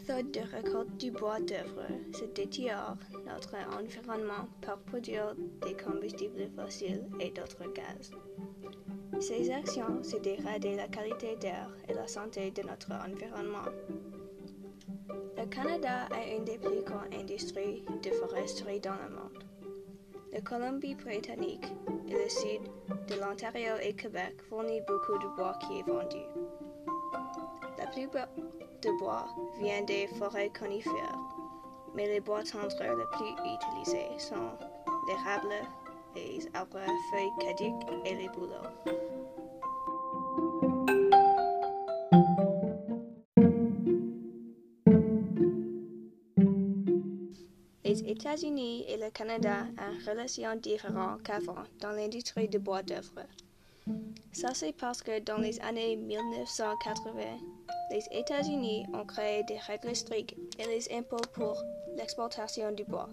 méthode 0.00 0.30
de 0.30 0.40
récolte 0.40 0.96
du 0.96 1.10
bois 1.10 1.40
d'œuvre, 1.40 1.86
c'est 2.12 2.34
détruire 2.34 2.96
notre 3.26 3.54
environnement 3.78 4.48
par 4.62 4.78
produire 4.78 5.34
des 5.62 5.74
combustibles 5.74 6.48
fossiles 6.56 7.04
et 7.20 7.30
d'autres 7.30 7.70
gaz. 7.74 8.10
Ces 9.20 9.50
actions, 9.50 10.02
c'est 10.02 10.22
dégrader 10.22 10.76
la 10.76 10.88
qualité 10.88 11.36
d'air 11.36 11.68
et 11.88 11.92
la 11.92 12.08
santé 12.08 12.50
de 12.50 12.62
notre 12.62 12.92
environnement. 12.92 13.68
Le 15.36 15.46
Canada 15.46 16.08
a 16.10 16.34
une 16.34 16.44
des 16.44 16.58
plus 16.58 16.82
grandes 16.82 17.12
industries 17.12 17.84
de 18.02 18.10
foresterie 18.10 18.80
dans 18.80 18.94
le 18.94 19.14
monde. 19.14 19.44
La 20.32 20.40
Colombie-Britannique 20.40 21.66
et 22.08 22.12
le 22.12 22.28
sud 22.28 22.62
de 23.08 23.20
l'Ontario 23.20 23.74
et 23.82 23.92
Québec 23.92 24.36
fournissent 24.48 24.86
beaucoup 24.86 25.18
de 25.18 25.36
bois 25.36 25.58
qui 25.60 25.80
est 25.80 25.82
vendu. 25.82 26.69
Plupart 27.92 28.28
du 28.82 28.88
bois 28.98 29.26
vient 29.58 29.82
des 29.82 30.06
forêts 30.06 30.50
conifères, 30.50 31.18
mais 31.94 32.06
les 32.06 32.20
bois 32.20 32.44
tendres 32.44 32.68
les 32.80 33.04
plus 33.16 33.34
utilisés 33.52 34.18
sont 34.18 34.52
l'érable, 35.08 35.54
les 36.14 36.48
arbres 36.54 36.78
à 36.78 36.86
feuilles 37.10 37.32
caduques 37.40 37.88
et 38.04 38.14
les 38.14 38.28
bouleaux. 38.28 38.70
Les 47.84 48.08
États-Unis 48.08 48.84
et 48.86 48.96
le 48.98 49.10
Canada 49.10 49.66
ont 49.78 49.92
une 49.92 50.08
relation 50.08 50.54
différente 50.54 51.24
qu'avant 51.24 51.64
dans 51.80 51.90
l'industrie 51.90 52.48
du 52.48 52.60
bois 52.60 52.84
d'œuvre. 52.84 53.26
Ça 54.32 54.54
c'est 54.54 54.72
parce 54.72 55.02
que 55.02 55.20
dans 55.20 55.38
les 55.38 55.58
années 55.60 55.96
1980, 55.96 57.20
les 57.90 58.04
États-Unis 58.12 58.86
ont 58.94 59.04
créé 59.04 59.42
des 59.44 59.58
règles 59.58 59.94
strictes 59.96 60.36
et 60.58 60.66
les 60.66 60.92
impôts 60.92 61.16
pour 61.34 61.62
l'exportation 61.96 62.72
du 62.72 62.84
bois. 62.84 63.08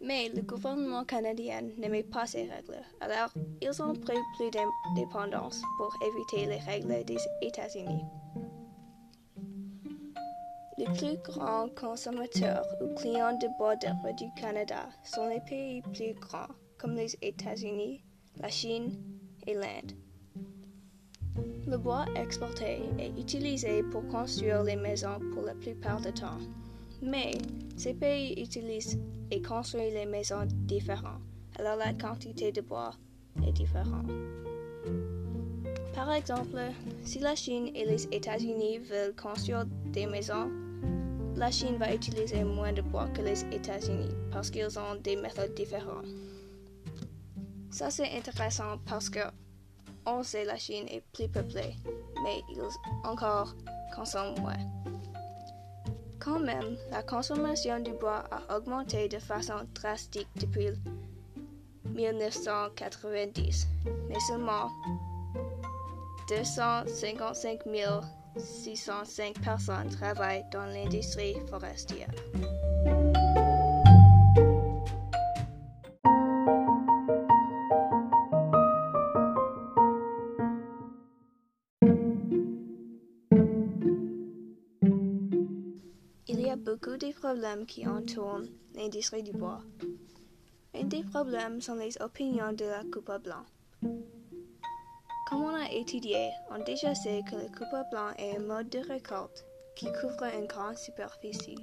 Mais 0.00 0.28
le 0.28 0.42
gouvernement 0.42 1.04
canadien 1.04 1.62
n'aimait 1.76 2.04
pas 2.04 2.26
ces 2.26 2.42
règles, 2.42 2.82
alors 3.00 3.30
ils 3.60 3.82
ont 3.82 3.94
pris 3.94 4.18
plus 4.36 4.50
d'indépendance 4.50 5.60
pour 5.76 5.92
éviter 6.06 6.46
les 6.46 6.58
règles 6.58 7.04
des 7.04 7.18
États-Unis. 7.42 8.04
Les 10.76 10.84
plus 10.84 11.16
grands 11.24 11.68
consommateurs 11.70 12.64
ou 12.80 12.94
clients 12.94 13.36
de 13.36 13.48
bois 13.58 13.74
d'œuvre 13.74 14.14
du 14.16 14.26
Canada 14.40 14.88
sont 15.02 15.26
les 15.28 15.40
pays 15.40 15.82
plus 15.82 16.14
grands, 16.20 16.54
comme 16.78 16.94
les 16.94 17.16
États-Unis, 17.20 18.04
la 18.36 18.48
Chine 18.48 18.92
Le 21.66 21.78
bois 21.78 22.04
exporté 22.16 22.82
est 22.98 23.18
utilisé 23.18 23.82
pour 23.82 24.06
construire 24.08 24.62
les 24.62 24.76
maisons 24.76 25.18
pour 25.32 25.42
la 25.42 25.54
plupart 25.54 26.02
du 26.02 26.12
temps. 26.12 26.38
Mais 27.00 27.32
ces 27.76 27.94
pays 27.94 28.34
utilisent 28.42 28.98
et 29.30 29.40
construisent 29.40 29.94
les 29.94 30.04
maisons 30.04 30.46
différentes, 30.66 31.22
alors 31.58 31.76
la 31.76 31.94
quantité 31.94 32.52
de 32.52 32.60
bois 32.60 32.92
est 33.46 33.52
différente. 33.52 34.10
Par 35.94 36.12
exemple, 36.12 36.58
si 37.04 37.18
la 37.18 37.34
Chine 37.34 37.70
et 37.74 37.86
les 37.86 38.04
États-Unis 38.12 38.78
veulent 38.78 39.16
construire 39.16 39.64
des 39.86 40.06
maisons, 40.06 40.50
la 41.36 41.50
Chine 41.50 41.76
va 41.78 41.94
utiliser 41.94 42.44
moins 42.44 42.72
de 42.72 42.82
bois 42.82 43.08
que 43.08 43.22
les 43.22 43.44
États-Unis 43.54 44.14
parce 44.30 44.50
qu'ils 44.50 44.78
ont 44.78 44.96
des 45.02 45.16
méthodes 45.16 45.54
différentes. 45.54 46.06
Ça 47.78 47.92
c'est 47.92 48.10
intéressant 48.10 48.76
parce 48.86 49.08
que 49.08 49.20
on 50.04 50.24
sait 50.24 50.44
la 50.44 50.56
Chine 50.56 50.88
est 50.88 51.04
plus 51.12 51.28
peuplée, 51.28 51.76
mais 52.24 52.42
ils 52.50 52.60
encore 53.04 53.54
consomment 53.94 54.36
moins. 54.40 54.58
Quand 56.18 56.40
même, 56.40 56.76
la 56.90 57.04
consommation 57.04 57.78
du 57.78 57.92
bois 57.92 58.24
a 58.32 58.56
augmenté 58.56 59.08
de 59.08 59.20
façon 59.20 59.64
drastique 59.76 60.26
depuis 60.40 60.70
1990, 61.84 63.68
mais 64.08 64.18
seulement 64.26 64.72
255 66.30 67.60
605 68.36 69.40
personnes 69.40 69.90
travaillent 69.90 70.44
dans 70.50 70.66
l'industrie 70.66 71.36
forestière. 71.48 72.10
Y 86.48 86.50
a 86.50 86.56
beaucoup 86.56 86.96
de 86.96 87.12
problèmes 87.12 87.66
qui 87.66 87.86
entourent 87.86 88.40
l'industrie 88.74 89.22
du 89.22 89.32
bois. 89.32 89.60
Un 90.74 90.84
des 90.84 91.02
problèmes 91.02 91.60
sont 91.60 91.74
les 91.74 92.00
opinions 92.00 92.54
de 92.54 92.64
la 92.64 92.84
coupe 92.84 93.12
blanc. 93.22 93.44
Comme 93.82 95.42
on 95.42 95.54
a 95.54 95.70
étudié, 95.70 96.30
on 96.50 96.64
déjà 96.64 96.94
sait 96.94 97.20
que 97.28 97.36
le 97.36 97.48
coupe 97.48 97.90
blanc 97.90 98.12
est 98.16 98.38
un 98.38 98.40
mode 98.40 98.70
de 98.70 98.78
récolte 98.78 99.44
qui 99.76 99.92
couvre 100.00 100.24
une 100.34 100.46
grande 100.46 100.78
superficie. 100.78 101.58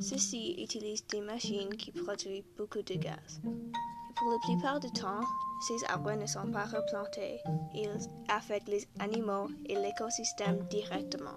Ceci 0.00 0.54
utilise 0.58 1.06
des 1.08 1.20
machines 1.20 1.76
qui 1.76 1.92
produisent 1.92 2.44
beaucoup 2.56 2.80
de 2.80 2.94
gaz. 2.94 3.42
Et 3.44 4.14
pour 4.16 4.30
la 4.30 4.38
plupart 4.38 4.80
du 4.80 4.90
temps, 4.92 5.20
ces 5.68 5.84
arbres 5.86 6.14
ne 6.14 6.26
sont 6.26 6.50
pas 6.50 6.64
replantés. 6.64 7.40
Ils 7.74 8.08
affectent 8.28 8.68
les 8.68 8.88
animaux 9.00 9.48
et 9.66 9.74
l'écosystème 9.74 10.66
directement. 10.70 11.36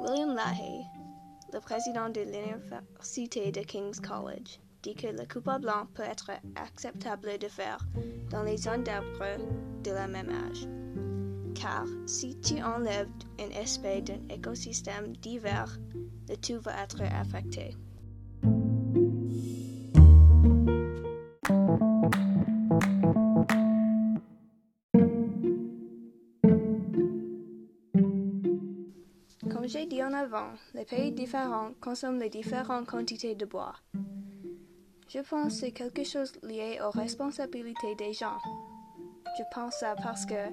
William 0.00 0.34
Lahey, 0.34 0.86
le 1.52 1.60
président 1.60 2.08
de 2.08 2.22
l'Université 2.22 3.52
de 3.52 3.60
King's 3.60 4.00
College, 4.00 4.58
dit 4.82 4.94
que 4.94 5.08
le 5.08 5.26
coupe 5.26 5.50
blanc 5.60 5.86
peut 5.92 6.02
être 6.02 6.30
acceptable 6.56 7.36
de 7.36 7.48
faire 7.48 7.86
dans 8.30 8.42
les 8.42 8.56
zones 8.56 8.82
d'arbres 8.82 9.36
de 9.84 9.90
la 9.90 10.08
même 10.08 10.30
âge. 10.30 10.66
Car 11.54 11.84
si 12.06 12.34
tu 12.40 12.62
enlèves 12.62 13.10
un 13.38 13.50
aspect 13.60 14.00
d'un 14.00 14.26
écosystème 14.30 15.14
divers, 15.18 15.78
le 16.30 16.36
tout 16.36 16.60
va 16.60 16.82
être 16.82 17.02
affecté. 17.02 17.76
J'ai 29.70 29.86
dit 29.86 30.02
en 30.02 30.12
avant, 30.12 30.50
les 30.74 30.84
pays 30.84 31.12
différents 31.12 31.70
consomment 31.80 32.18
les 32.18 32.28
différentes 32.28 32.86
quantités 32.86 33.36
de 33.36 33.44
bois. 33.46 33.76
Je 35.08 35.20
pense 35.20 35.54
que 35.54 35.60
c'est 35.60 35.70
quelque 35.70 36.02
chose 36.02 36.32
lié 36.42 36.80
aux 36.84 36.90
responsabilités 36.90 37.94
des 37.94 38.12
gens. 38.12 38.38
Je 39.38 39.44
pense 39.54 39.74
ça 39.74 39.94
parce 40.02 40.26
que 40.26 40.48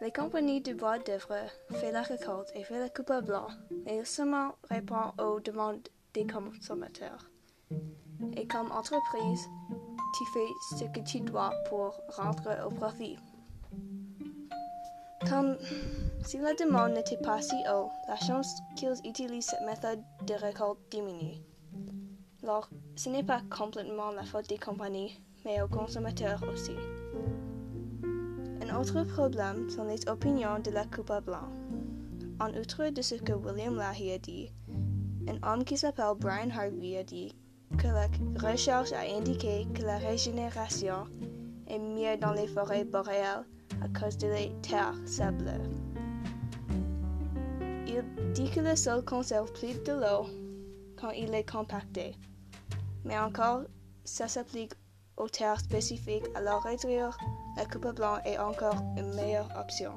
les 0.00 0.12
compagnies 0.12 0.60
de 0.60 0.74
bois 0.74 1.00
d'œuvre 1.00 1.34
font 1.72 1.90
la 1.92 2.02
récolte 2.02 2.52
et 2.54 2.62
font 2.62 2.78
la 2.78 2.88
coupe 2.88 3.12
blanc, 3.24 3.48
mais 3.84 4.04
seulement 4.04 4.54
répondent 4.70 5.20
aux 5.20 5.40
demandes 5.40 5.88
des 6.14 6.26
consommateurs. 6.26 7.28
Et 8.36 8.46
comme 8.46 8.70
entreprise, 8.70 9.44
tu 10.16 10.24
fais 10.32 10.78
ce 10.78 10.84
que 10.84 11.04
tu 11.04 11.18
dois 11.20 11.50
pour 11.68 11.98
rentrer 12.16 12.62
au 12.64 12.70
profit. 12.70 13.16
Si 16.26 16.38
la 16.38 16.54
demande 16.54 16.92
n'était 16.94 17.18
pas 17.18 17.40
si 17.40 17.54
haute, 17.72 17.92
la 18.08 18.16
chance 18.16 18.60
qu'ils 18.74 19.00
utilisent 19.04 19.46
cette 19.46 19.64
méthode 19.64 20.02
de 20.26 20.34
récolte 20.34 20.80
diminue. 20.90 21.36
Alors, 22.42 22.68
ce 22.96 23.08
n'est 23.10 23.22
pas 23.22 23.42
complètement 23.48 24.10
la 24.10 24.24
faute 24.24 24.48
des 24.48 24.58
compagnies, 24.58 25.20
mais 25.44 25.62
aux 25.62 25.68
consommateurs 25.68 26.42
aussi. 26.52 26.74
Un 28.60 28.76
autre 28.76 29.04
problème 29.04 29.70
sont 29.70 29.84
les 29.84 30.00
opinions 30.08 30.58
de 30.58 30.72
la 30.72 30.84
coupe 30.84 31.12
blanc. 31.24 31.48
En 32.40 32.52
outre 32.54 32.88
de 32.88 33.02
ce 33.02 33.14
que 33.14 33.32
William 33.32 33.76
Lahey 33.76 34.12
a 34.12 34.18
dit, 34.18 34.50
un 35.28 35.48
homme 35.48 35.64
qui 35.64 35.76
s'appelle 35.76 36.16
Brian 36.18 36.50
Harvey 36.50 36.98
a 36.98 37.04
dit 37.04 37.36
que 37.78 37.86
la 37.86 38.08
recherche 38.48 38.92
a 38.92 39.16
indiqué 39.16 39.66
que 39.74 39.82
la 39.82 39.98
régénération 39.98 41.04
est 41.68 41.78
mieux 41.78 42.16
dans 42.16 42.32
les 42.32 42.48
forêts 42.48 42.84
boréales 42.84 43.44
à 43.80 43.88
cause 43.98 44.18
de 44.18 44.26
les 44.26 44.52
terres 44.62 45.00
sableuses. 45.04 45.95
Il 47.96 48.32
dit 48.32 48.50
que 48.50 48.60
le 48.60 48.76
sol 48.76 49.02
conserve 49.02 49.50
plus 49.52 49.82
de 49.82 49.92
l'eau 49.92 50.26
quand 51.00 51.10
il 51.10 51.34
est 51.34 51.50
compacté. 51.50 52.14
Mais 53.04 53.18
encore, 53.18 53.62
ça 54.04 54.28
s'applique 54.28 54.72
aux 55.16 55.28
terres 55.28 55.60
spécifiques, 55.60 56.26
alors 56.34 56.62
réduire 56.62 57.16
la 57.56 57.64
coupe 57.64 57.94
blanc 57.94 58.18
est 58.26 58.36
encore 58.36 58.76
une 58.98 59.14
meilleure 59.14 59.48
option. 59.58 59.92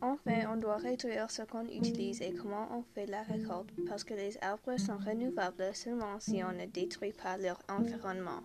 Enfin, 0.00 0.52
on 0.52 0.56
doit 0.56 0.78
réduire 0.78 1.30
ce 1.30 1.42
qu'on 1.42 1.66
utilise 1.66 2.20
et 2.22 2.34
comment 2.34 2.66
on 2.76 2.82
fait 2.92 3.06
la 3.06 3.22
récolte 3.22 3.70
parce 3.86 4.02
que 4.02 4.14
les 4.14 4.36
arbres 4.42 4.76
sont 4.78 4.98
renouvelables 4.98 5.72
seulement 5.74 6.18
si 6.18 6.42
on 6.42 6.52
ne 6.52 6.66
détruit 6.66 7.12
pas 7.12 7.36
leur 7.36 7.60
environnement. 7.68 8.40